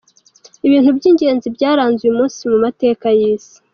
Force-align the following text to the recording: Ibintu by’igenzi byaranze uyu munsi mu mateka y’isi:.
Ibintu 0.67 0.89
by’igenzi 0.97 1.47
byaranze 1.55 1.99
uyu 2.03 2.17
munsi 2.19 2.41
mu 2.51 2.57
mateka 2.65 3.05
y’isi:. 3.17 3.57